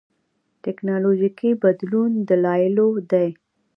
ټېکنالوژيکي 0.63 1.51
بدلون 1.63 2.11
دلایلو 2.29 2.89
دي. 3.11 3.27